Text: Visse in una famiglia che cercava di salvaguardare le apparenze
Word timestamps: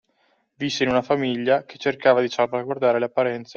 Visse 0.55 0.83
in 0.83 0.89
una 0.89 1.03
famiglia 1.03 1.63
che 1.63 1.77
cercava 1.77 2.21
di 2.21 2.27
salvaguardare 2.27 2.97
le 2.97 3.05
apparenze 3.05 3.49